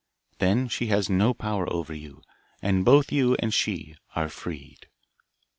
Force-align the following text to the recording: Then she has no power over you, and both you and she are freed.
Then 0.39 0.67
she 0.67 0.87
has 0.87 1.11
no 1.11 1.31
power 1.31 1.71
over 1.71 1.93
you, 1.93 2.23
and 2.59 2.83
both 2.83 3.11
you 3.11 3.35
and 3.37 3.53
she 3.53 3.95
are 4.15 4.29
freed. 4.29 4.87